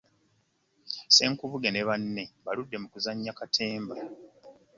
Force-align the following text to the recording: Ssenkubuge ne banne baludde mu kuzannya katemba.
Ssenkubuge 1.09 1.69
ne 1.71 1.81
banne 1.87 2.23
baludde 2.45 2.75
mu 2.81 2.87
kuzannya 2.93 3.31
katemba. 3.39 3.95